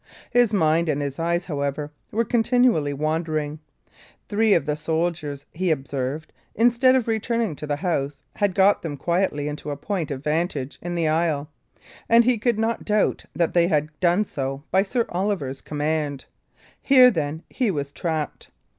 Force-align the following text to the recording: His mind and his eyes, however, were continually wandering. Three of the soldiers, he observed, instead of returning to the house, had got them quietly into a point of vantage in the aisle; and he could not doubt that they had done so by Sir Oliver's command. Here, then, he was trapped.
His 0.31 0.51
mind 0.51 0.89
and 0.89 0.99
his 0.99 1.19
eyes, 1.19 1.45
however, 1.45 1.91
were 2.09 2.25
continually 2.25 2.91
wandering. 2.91 3.59
Three 4.29 4.55
of 4.55 4.65
the 4.65 4.75
soldiers, 4.75 5.45
he 5.53 5.69
observed, 5.69 6.33
instead 6.55 6.95
of 6.95 7.07
returning 7.07 7.55
to 7.57 7.67
the 7.67 7.75
house, 7.75 8.23
had 8.37 8.55
got 8.55 8.81
them 8.81 8.97
quietly 8.97 9.47
into 9.47 9.69
a 9.69 9.77
point 9.77 10.09
of 10.09 10.23
vantage 10.23 10.79
in 10.81 10.95
the 10.95 11.07
aisle; 11.07 11.51
and 12.09 12.23
he 12.25 12.39
could 12.39 12.57
not 12.57 12.83
doubt 12.83 13.25
that 13.35 13.53
they 13.53 13.67
had 13.67 13.89
done 13.99 14.25
so 14.25 14.63
by 14.71 14.81
Sir 14.81 15.05
Oliver's 15.09 15.61
command. 15.61 16.25
Here, 16.81 17.11
then, 17.11 17.43
he 17.47 17.69
was 17.69 17.91
trapped. 17.91 18.49